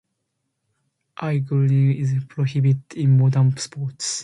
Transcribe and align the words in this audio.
Eye-gouging 1.17 1.93
is 1.95 2.15
prohibited 2.27 2.81
in 2.97 3.19
modern 3.19 3.55
sports. 3.57 4.19